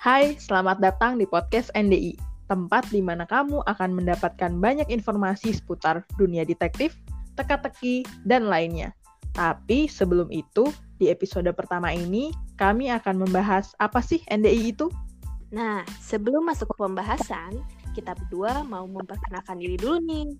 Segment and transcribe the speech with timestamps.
[0.00, 2.16] Hai, selamat datang di podcast NDI,
[2.48, 6.96] tempat di mana kamu akan mendapatkan banyak informasi seputar dunia detektif,
[7.36, 8.96] teka-teki, dan lainnya.
[9.36, 14.88] Tapi sebelum itu, di episode pertama ini, kami akan membahas apa sih NDI itu?
[15.52, 17.60] Nah, sebelum masuk ke pembahasan,
[17.92, 20.32] kita berdua mau memperkenalkan diri dulu nih.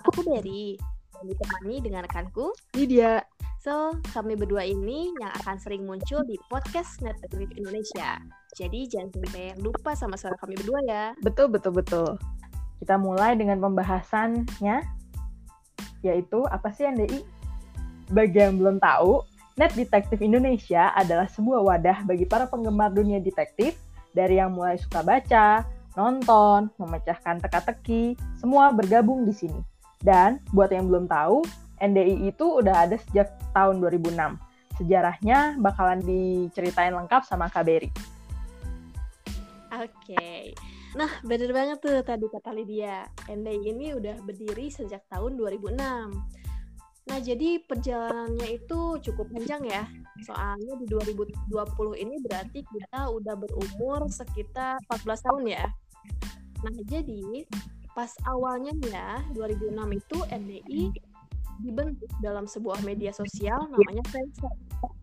[0.00, 0.80] Aku Berry,
[1.12, 3.20] dan ditemani dengan rekanku Lydia.
[3.64, 8.20] So, kami berdua ini yang akan sering muncul di podcast Netflix Indonesia.
[8.52, 11.16] Jadi jangan sampai lupa sama suara kami berdua ya.
[11.24, 12.20] Betul, betul, betul.
[12.76, 14.84] Kita mulai dengan pembahasannya,
[16.04, 17.24] yaitu apa sih NDI?
[18.12, 19.24] Bagi yang belum tahu,
[19.56, 23.80] Net Detektif Indonesia adalah sebuah wadah bagi para penggemar dunia detektif
[24.12, 25.64] dari yang mulai suka baca,
[25.96, 29.64] nonton, memecahkan teka-teki, semua bergabung di sini.
[30.04, 34.38] Dan buat yang belum tahu, NDI itu udah ada sejak tahun 2006.
[34.78, 37.90] Sejarahnya bakalan diceritain lengkap sama Kak Berry.
[39.74, 40.54] Oke.
[40.94, 43.02] Nah, bener banget tuh tadi kata Lydia.
[43.26, 45.74] NDI ini udah berdiri sejak tahun 2006.
[47.04, 49.84] Nah, jadi perjalanannya itu cukup panjang ya.
[50.22, 51.50] Soalnya di 2020
[51.98, 55.66] ini berarti kita udah berumur sekitar 14 tahun ya.
[56.64, 57.44] Nah, jadi
[57.92, 60.82] pas awalnya ya 2006 itu NDI
[61.62, 64.52] dibentuk dalam sebuah media sosial namanya Friendster.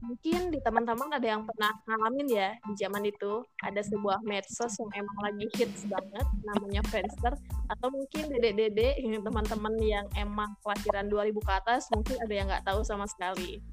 [0.01, 5.05] Mungkin di teman-teman ada yang pernah ngalamin ya di zaman itu ada sebuah medsos yang
[5.05, 7.33] emang lagi hits banget namanya Friendster
[7.71, 12.81] atau mungkin dede-dede teman-teman yang emang kelahiran 2000 ke atas mungkin ada yang nggak tahu
[12.83, 13.63] sama sekali.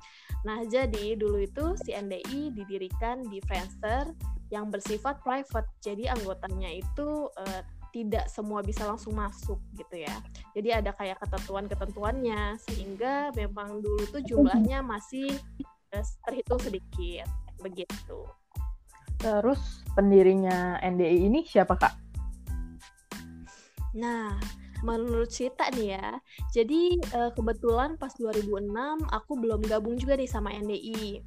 [0.46, 4.14] Nah jadi dulu itu si NDI didirikan di Friendster
[4.48, 10.14] yang bersifat private jadi anggotanya itu uh, tidak semua bisa langsung masuk gitu ya.
[10.52, 15.32] Jadi ada kayak ketentuan-ketentuannya sehingga memang dulu tuh jumlahnya masih
[15.92, 17.26] eh, terhitung sedikit
[17.58, 18.28] begitu.
[19.18, 21.94] Terus pendirinya NDI ini siapa kak?
[23.98, 24.38] Nah,
[24.86, 26.08] menurut cerita nih ya,
[26.54, 28.70] jadi eh, kebetulan pas 2006
[29.10, 31.18] aku belum gabung juga nih sama NDI.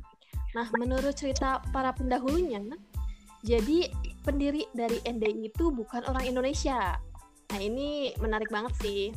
[0.55, 2.59] Nah, menurut cerita para pendahulunya,
[3.41, 3.89] jadi
[4.21, 6.97] pendiri dari NDI itu bukan orang Indonesia.
[7.51, 9.09] Nah ini menarik banget sih.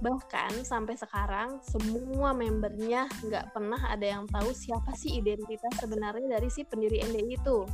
[0.00, 6.48] Bahkan sampai sekarang semua membernya nggak pernah ada yang tahu siapa sih identitas sebenarnya dari
[6.48, 7.64] si pendiri NDI itu.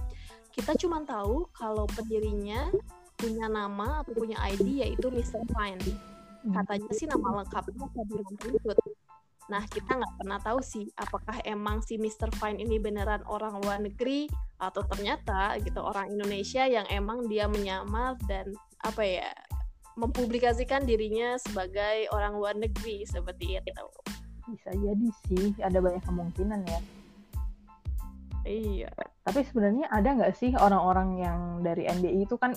[0.51, 2.71] Kita cuma tahu kalau pendirinya
[3.19, 5.43] punya nama atau punya ID yaitu Mr.
[5.55, 5.83] Fine.
[6.47, 8.79] Katanya sih nama lengkapnya Ferdinand Putut.
[9.47, 12.35] Nah, kita nggak pernah tahu sih apakah emang si Mr.
[12.35, 14.27] Fine ini beneran orang luar negeri
[14.59, 18.51] atau ternyata gitu orang Indonesia yang emang dia menyamar dan
[18.83, 19.31] apa ya
[19.95, 23.87] mempublikasikan dirinya sebagai orang luar negeri seperti itu.
[24.51, 26.81] Bisa jadi sih, ada banyak kemungkinan ya.
[28.47, 28.91] Iya.
[29.27, 32.55] Tapi sebenarnya ada nggak sih orang-orang yang dari NDI itu kan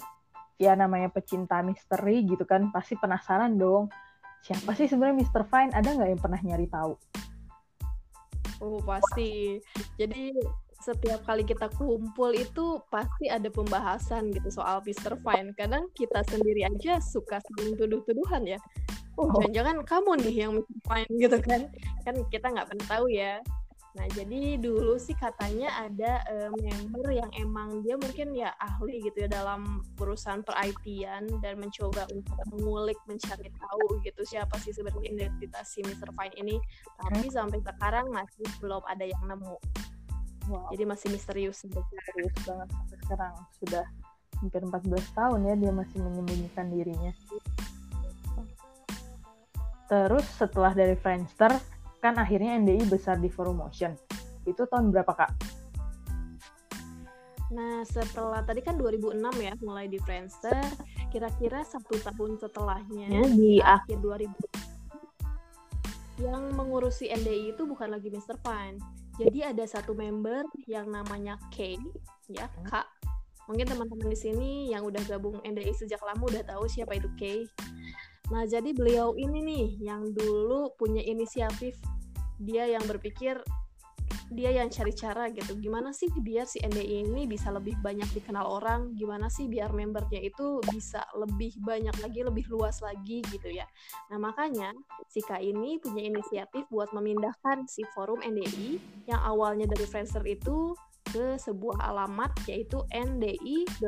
[0.59, 3.89] ya namanya pecinta misteri gitu kan pasti penasaran dong
[4.43, 5.43] siapa sih sebenarnya Mr.
[5.47, 5.71] Fine?
[5.75, 6.93] Ada nggak yang pernah nyari tahu?
[8.59, 9.59] Oh pasti.
[9.95, 10.35] Jadi
[10.79, 15.19] setiap kali kita kumpul itu pasti ada pembahasan gitu soal Mr.
[15.19, 15.51] Fine.
[15.59, 18.59] Kadang kita sendiri aja suka saling tuduh-tuduhan ya.
[19.19, 20.77] Oh, jangan-jangan kamu nih yang Mr.
[20.87, 21.61] Fine gitu kan.
[22.07, 23.43] Kan kita nggak pernah tahu ya.
[23.97, 29.25] Nah, jadi dulu sih katanya ada uh, member yang emang dia mungkin ya ahli gitu
[29.25, 35.09] ya dalam perusahaan per IT-an dan mencoba untuk mengulik, mencari tahu gitu siapa sih sebenarnya
[35.09, 36.13] identitas si Mr.
[36.13, 36.61] Fine ini.
[37.01, 39.57] Tapi sampai sekarang masih belum ada yang nemu.
[40.49, 40.69] Wow.
[40.69, 41.65] Jadi masih misterius.
[41.65, 43.33] Misterius banget sampai sekarang.
[43.57, 43.85] Sudah
[44.37, 47.11] hampir 14 tahun ya dia masih menyembunyikan dirinya.
[49.89, 51.49] Terus setelah dari Friendster,
[51.99, 53.95] kan akhirnya NDI besar di Forum Motion.
[54.47, 55.31] Itu tahun berapa, Kak?
[57.49, 60.61] Nah, setelah tadi kan 2006 ya mulai di Friendster,
[61.09, 64.29] kira-kira satu tahun setelahnya ya, di akhir 2000
[66.19, 68.35] yang mengurusi NDI itu bukan lagi Mr.
[68.43, 68.77] Fine.
[69.17, 71.79] Jadi ada satu member yang namanya K,
[72.27, 72.87] ya, Kak.
[73.49, 77.49] Mungkin teman-teman di sini yang udah gabung NDI sejak lama udah tahu siapa itu K.
[78.29, 81.73] Nah, jadi beliau ini nih yang dulu punya inisiatif
[82.39, 83.39] dia yang berpikir
[84.29, 88.45] dia yang cari cara gitu gimana sih biar si NDI ini bisa lebih banyak dikenal
[88.45, 93.65] orang gimana sih biar membernya itu bisa lebih banyak lagi lebih luas lagi gitu ya
[94.13, 94.69] nah makanya
[95.09, 98.77] si Kak ini punya inisiatif buat memindahkan si forum NDI
[99.09, 100.77] yang awalnya dari Friendster itu
[101.09, 103.81] ke sebuah alamat yaitu ndi.co.nr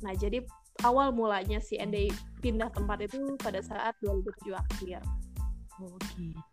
[0.00, 0.40] nah jadi
[0.88, 2.08] awal mulanya si NDI
[2.40, 5.04] pindah tempat itu pada saat 2007 akhir.
[5.80, 6.49] Oh gitu.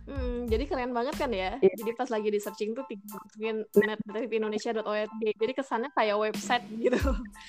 [0.07, 1.59] Hmm, jadi keren banget kan ya.
[1.59, 1.77] Yeah.
[1.83, 5.11] Jadi pas lagi di searching tuh masukin netdetektifindonesia.org.
[5.35, 6.99] Jadi kesannya kayak website gitu.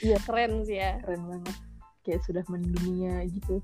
[0.02, 0.18] Iya.
[0.18, 0.20] Yeah.
[0.26, 0.98] Keren sih ya.
[1.06, 1.56] Keren banget.
[2.02, 3.62] Kayak sudah mendunia gitu.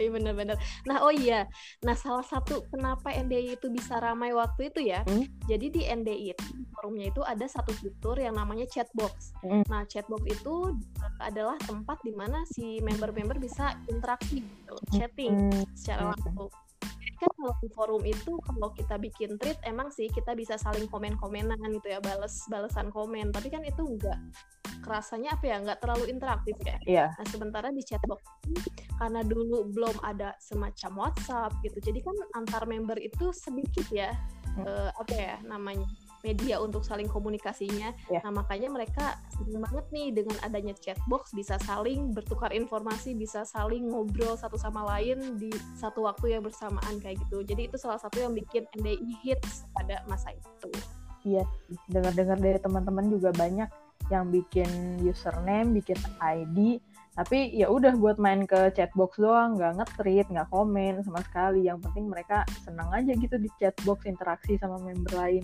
[0.00, 0.56] Iya bener-bener.
[0.84, 1.48] Nah oh iya,
[1.82, 5.02] nah salah satu kenapa NDI itu bisa ramai waktu itu ya.
[5.08, 5.24] Hmm?
[5.48, 6.44] Jadi di NDI itu
[6.76, 9.32] forumnya itu ada satu fitur yang namanya chatbox.
[9.40, 9.64] Hmm.
[9.66, 10.76] Nah chatbox itu
[11.20, 15.64] adalah tempat di mana si member-member bisa interaksi, gitu, chatting hmm.
[15.72, 16.52] secara langsung
[17.16, 21.58] kan kalau di forum itu kalau kita bikin tweet emang sih kita bisa saling komen-komenan
[21.72, 24.20] gitu ya bales balesan komen tapi kan itu enggak
[24.86, 26.78] kerasanya apa ya nggak terlalu interaktif ya.
[26.86, 27.10] Yeah.
[27.18, 28.22] Nah sementara di chatbox
[29.02, 34.14] karena dulu belum ada semacam WhatsApp gitu, jadi kan antar member itu sedikit ya
[34.56, 34.64] hmm.
[34.64, 35.84] uh, apa ya namanya
[36.26, 37.94] media untuk saling komunikasinya.
[38.10, 38.26] Yeah.
[38.26, 43.86] Nah, makanya mereka senang banget nih dengan adanya chatbox bisa saling bertukar informasi, bisa saling
[43.86, 47.46] ngobrol satu sama lain di satu waktu yang bersamaan kayak gitu.
[47.46, 50.70] Jadi itu salah satu yang bikin NDI hits pada masa itu.
[51.22, 51.46] Iya,
[51.90, 53.70] dengar-dengar dari teman-teman juga banyak
[54.10, 56.78] yang bikin username, bikin ID,
[57.16, 61.64] tapi ya udah buat main ke chatbox doang, nggak nge-tweet, nggak komen sama sekali.
[61.64, 65.40] Yang penting mereka senang aja gitu di chatbox interaksi sama member lain.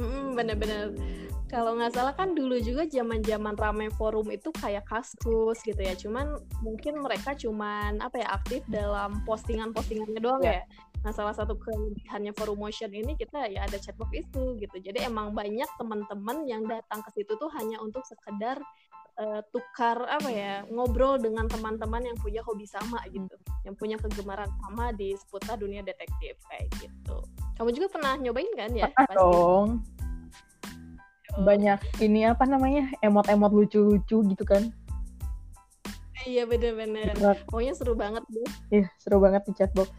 [0.00, 0.96] Mm, bener-bener.
[1.50, 5.98] Kalau nggak salah kan dulu juga zaman-zaman ramai forum itu kayak kasus gitu ya.
[5.98, 10.62] Cuman mungkin mereka cuman apa ya aktif dalam postingan-postingannya doang yeah.
[10.62, 10.64] ya.
[11.02, 14.76] Nah salah satu kelebihannya forum motion ini kita ya ada chatbox itu gitu.
[14.78, 18.62] Jadi emang banyak teman-teman yang datang ke situ tuh hanya untuk sekedar
[19.18, 23.34] uh, tukar apa ya ngobrol dengan teman-teman yang punya hobi sama gitu.
[23.66, 27.26] Yang punya kegemaran sama di seputar dunia detektif kayak gitu
[27.60, 28.88] kamu juga pernah nyobain kan ya?
[28.88, 29.20] Pernah pasti?
[29.20, 29.68] dong.
[31.36, 31.44] Oh.
[31.44, 34.72] Banyak ini apa namanya emot-emot lucu-lucu gitu kan?
[36.24, 37.12] Iya bener-bener.
[37.44, 38.48] Pokoknya seru banget deh.
[38.80, 39.92] Iya seru banget di chatbox.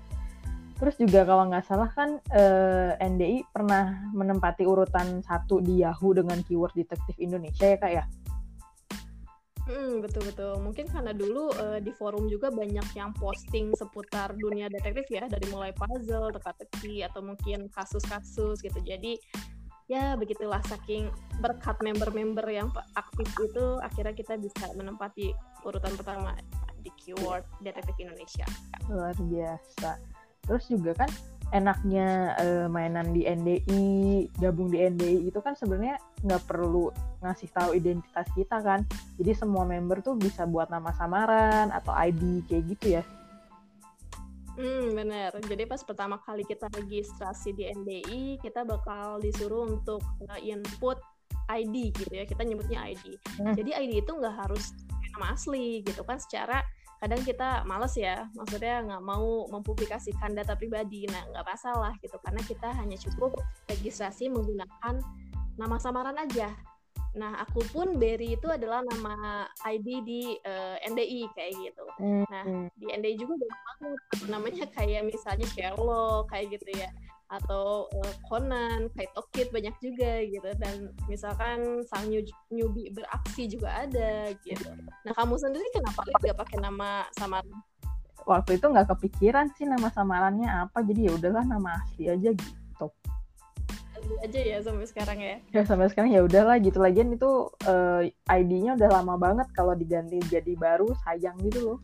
[0.82, 6.42] Terus juga kalau nggak salah kan eh, NDI pernah menempati urutan satu di Yahoo dengan
[6.42, 8.04] keyword detektif Indonesia ya kak ya?
[9.70, 10.54] Hmm, betul betul.
[10.58, 15.46] Mungkin karena dulu uh, di forum juga banyak yang posting seputar dunia detektif ya, dari
[15.54, 18.80] mulai puzzle, teka-teki atau mungkin kasus-kasus gitu.
[18.82, 19.22] Jadi
[19.92, 21.12] ya begitulah saking
[21.44, 25.36] berkat member-member yang aktif itu akhirnya kita bisa menempati
[25.68, 26.32] urutan pertama
[26.82, 28.48] di keyword detektif Indonesia.
[28.90, 30.02] Luar biasa.
[30.48, 31.12] Terus juga kan
[31.52, 37.76] enaknya uh, mainan di NDI, gabung di NDI itu kan sebenarnya nggak perlu ngasih tahu
[37.76, 38.88] identitas kita kan.
[39.20, 43.04] Jadi semua member tuh bisa buat nama samaran atau ID kayak gitu ya.
[44.56, 45.32] Hmm, bener.
[45.44, 50.04] Jadi pas pertama kali kita registrasi di NDI, kita bakal disuruh untuk
[50.44, 51.00] input
[51.52, 52.24] ID gitu ya.
[52.28, 53.16] Kita nyebutnya ID.
[53.40, 53.56] Hmm.
[53.56, 54.76] Jadi ID itu nggak harus
[55.12, 56.64] nama asli gitu kan secara
[57.02, 61.10] kadang kita males ya maksudnya nggak mau mempublikasikan data pribadi.
[61.10, 65.02] Nah nggak masalah gitu karena kita hanya cukup registrasi menggunakan
[65.58, 66.54] nama samaran aja.
[67.18, 71.86] Nah aku pun Berry itu adalah nama ID di uh, eh, NDI kayak gitu.
[72.30, 72.70] Nah hmm.
[72.78, 74.00] di NDI juga banyak banget.
[74.30, 76.94] Namanya kayak misalnya Sherlock kayak gitu ya
[77.32, 82.12] atau uh, Conan, Kaito Kid banyak juga gitu dan misalkan sang
[82.52, 84.68] newbie beraksi juga ada gitu.
[85.08, 87.64] Nah kamu sendiri kenapa nggak pakai nama samaran?
[88.28, 92.88] Waktu itu nggak kepikiran sih nama samarannya apa jadi ya udahlah nama asli aja gitu.
[93.96, 95.36] Asli aja ya sampai sekarang ya?
[95.56, 99.72] Ya sampai sekarang ya udahlah gitu lagian itu uh, eh, ID-nya udah lama banget kalau
[99.72, 101.80] diganti jadi baru sayang gitu loh.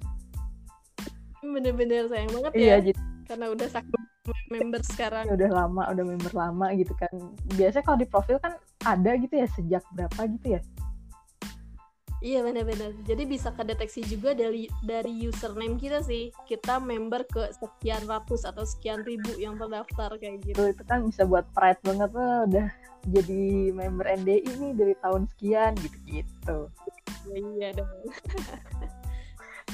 [1.40, 2.92] Bener-bener sayang banget iya, ya.
[2.92, 3.17] Gitu.
[3.28, 4.08] Karena udah sakit
[4.48, 7.12] member sekarang udah lama udah member lama gitu kan
[7.56, 10.62] biasanya kalau di profil kan ada gitu ya sejak berapa gitu ya
[12.18, 12.98] Iya benar-benar.
[13.06, 16.34] Jadi bisa kedeteksi juga dari dari username kita sih.
[16.50, 20.66] Kita member ke sekian ratus atau sekian ribu yang terdaftar kayak gitu.
[20.66, 22.68] Itu kan bisa buat pride banget tuh udah
[23.14, 26.58] jadi member NDI nih dari tahun sekian gitu-gitu.
[27.30, 28.10] Ya, iya dong.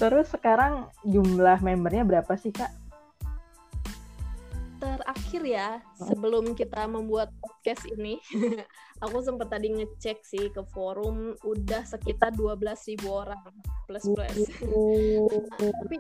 [0.04, 2.83] Terus sekarang jumlah membernya berapa sih kak?
[5.04, 5.70] Terakhir ya
[6.00, 8.24] sebelum kita membuat podcast ini.
[9.04, 13.52] Aku sempat tadi ngecek sih ke forum udah sekitar 12.000 orang
[13.84, 14.38] plus plus.
[14.64, 16.00] Nah, tapi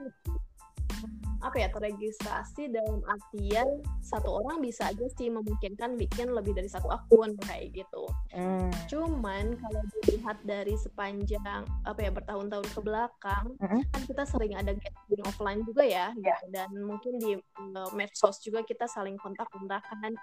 [1.43, 3.67] apa ya terregistrasi dalam artian
[3.99, 8.07] satu orang bisa aja sih memungkinkan bikin lebih dari satu akun kayak gitu.
[8.31, 8.71] Mm.
[8.87, 13.81] Cuman kalau dilihat dari sepanjang apa ya bertahun-tahun ke belakang mm.
[13.91, 16.39] kan kita sering ada gathering offline juga ya yeah.
[16.55, 17.35] dan mungkin di
[17.75, 20.15] uh, medsos juga kita saling kontak-kontakan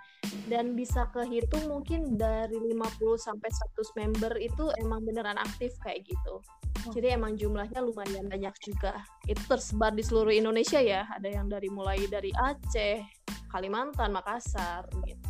[0.49, 6.41] dan bisa kehitung mungkin dari 50 sampai 100 member itu emang beneran aktif kayak gitu.
[6.89, 6.93] Oh.
[6.97, 9.05] Jadi emang jumlahnya lumayan banyak juga.
[9.29, 11.05] Itu tersebar di seluruh Indonesia ya.
[11.11, 13.03] Ada yang dari mulai dari Aceh,
[13.51, 15.27] Kalimantan, Makassar gitu.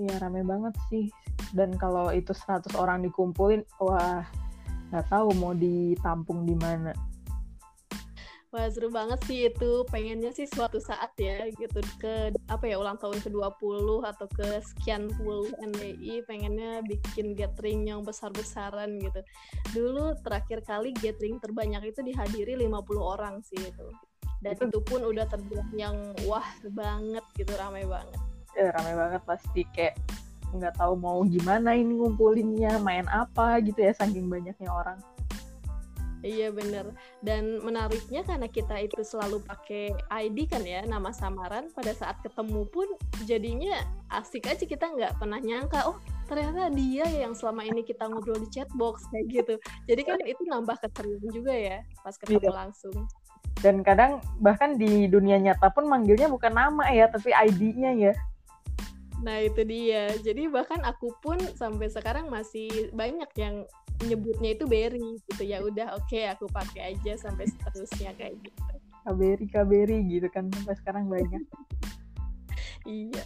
[0.00, 1.06] Iya rame banget sih.
[1.54, 4.24] Dan kalau itu 100 orang dikumpulin, wah
[4.90, 6.90] nggak tahu mau ditampung di mana.
[8.50, 12.98] Wah seru banget sih itu pengennya sih suatu saat ya gitu ke apa ya ulang
[12.98, 19.22] tahun ke-20 atau ke sekian puluh NDI pengennya bikin gathering yang besar-besaran gitu.
[19.70, 23.86] Dulu terakhir kali gathering terbanyak itu dihadiri 50 orang sih itu.
[24.40, 28.20] Dan itu, itu pun udah terbilang yang wah banget gitu ramai banget.
[28.56, 30.00] Ya, ramai banget pasti kayak
[30.50, 34.98] nggak tahu mau gimana ini ngumpulinnya main apa gitu ya saking banyaknya orang.
[36.20, 36.92] Iya bener.
[37.24, 41.72] Dan menariknya karena kita itu selalu pakai ID kan ya, nama samaran.
[41.72, 42.84] Pada saat ketemu pun
[43.24, 43.80] jadinya
[44.12, 45.96] asik aja kita nggak pernah nyangka, oh
[46.28, 49.54] ternyata dia yang selama ini kita ngobrol di chatbox kayak gitu.
[49.88, 52.52] Jadi kan itu nambah keseriusan juga ya pas ketemu iya.
[52.52, 52.96] langsung.
[53.60, 58.12] Dan kadang bahkan di dunia nyata pun manggilnya bukan nama ya, tapi ID-nya ya.
[59.20, 60.08] Nah itu dia.
[60.24, 63.68] Jadi bahkan aku pun sampai sekarang masih banyak yang
[64.08, 68.60] nyebutnya itu Berry gitu ya udah oke okay, aku pakai aja sampai seterusnya kayak gitu.
[69.04, 71.42] Kaberi Kaberi gitu kan sampai sekarang banyak.
[72.88, 73.24] iya.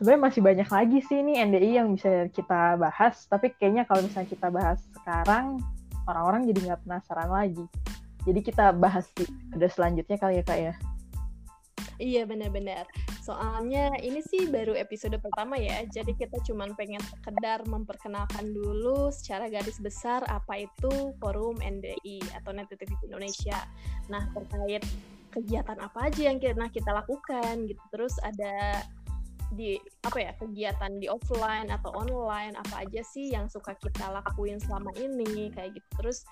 [0.00, 4.32] Sebenarnya masih banyak lagi sih nih NDI yang bisa kita bahas, tapi kayaknya kalau misalnya
[4.32, 5.60] kita bahas sekarang
[6.08, 7.64] orang-orang jadi nggak penasaran lagi.
[8.26, 9.24] Jadi kita bahas di
[9.56, 10.74] ada selanjutnya kali ya kak ya.
[12.00, 12.88] Iya benar-benar.
[13.20, 19.52] Soalnya ini sih baru episode pertama ya, jadi kita cuma pengen sekedar memperkenalkan dulu secara
[19.52, 22.72] garis besar apa itu Forum NDI atau Net
[23.04, 23.68] Indonesia.
[24.08, 24.80] Nah terkait
[25.30, 27.84] kegiatan apa aja yang kita, nah, kita lakukan gitu.
[27.92, 28.80] Terus ada
[29.50, 34.62] di apa ya kegiatan di offline atau online apa aja sih yang suka kita lakuin
[34.62, 36.22] selama ini kayak gitu terus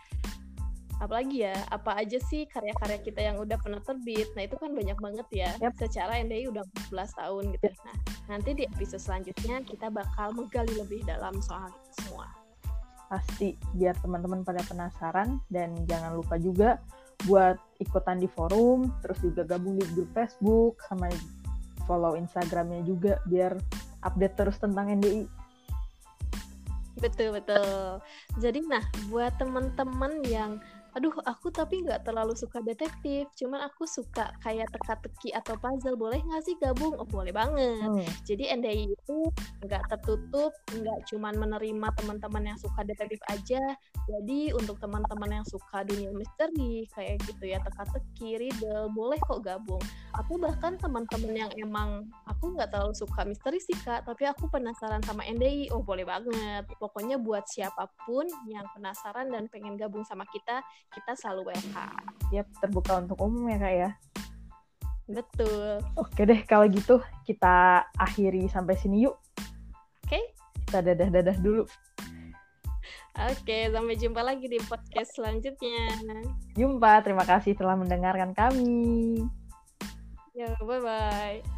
[0.99, 4.29] apalagi ya apa aja sih karya-karya kita yang udah pernah terbit?
[4.35, 5.51] Nah itu kan banyak banget ya.
[5.63, 5.89] Yep.
[5.89, 7.71] secara NDI udah 14 tahun gitu.
[7.87, 7.97] Nah
[8.29, 12.27] nanti di episode selanjutnya kita bakal menggali lebih dalam soal itu semua.
[13.09, 15.39] Pasti biar teman-teman pada penasaran.
[15.49, 16.83] Dan jangan lupa juga
[17.27, 21.11] buat ikutan di forum terus juga gabung di grup Facebook sama
[21.83, 23.59] follow Instagramnya juga biar
[24.07, 25.27] update terus tentang NDI
[26.99, 28.03] betul betul.
[28.43, 30.59] Jadi nah buat teman-teman yang
[30.99, 35.95] aduh aku tapi nggak terlalu suka detektif cuman aku suka kayak teka-teki atau puzzle.
[35.95, 36.99] Boleh nggak sih gabung?
[36.99, 37.87] Oh boleh banget.
[37.87, 38.03] Hmm.
[38.27, 39.19] jadi NDI itu
[39.63, 43.63] nggak tertutup nggak cuman menerima teman-teman yang suka detektif aja.
[44.11, 49.83] Jadi untuk teman-teman yang suka dunia misteri kayak gitu ya teka-teki riddle boleh kok gabung.
[50.19, 54.03] Aku bahkan teman-teman yang emang aku nggak terlalu suka misteri sih kak.
[54.03, 56.67] Tapi aku penasaran sama NDI oh boleh banget.
[56.83, 60.59] Pokoknya buat siapa pun yang penasaran dan pengen gabung sama kita
[60.93, 62.07] kita selalu welcome.
[62.33, 63.91] Yap, terbuka untuk umum ya kak ya.
[65.09, 65.81] Betul.
[65.97, 69.17] Oke deh, kalau gitu kita akhiri sampai sini yuk.
[70.05, 70.21] Oke.
[70.21, 70.25] Okay.
[70.69, 71.65] Kita dadah-dadah dulu.
[73.19, 75.91] Oke, sampai jumpa lagi di podcast selanjutnya.
[76.55, 79.27] Jumpa, terima kasih telah mendengarkan kami.
[80.39, 81.58] Ya, bye-bye.